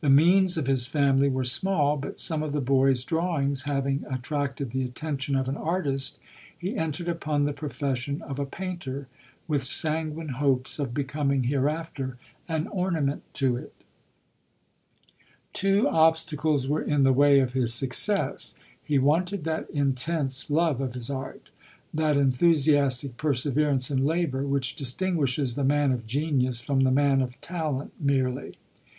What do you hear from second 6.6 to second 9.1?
entered upon the profession of a painter,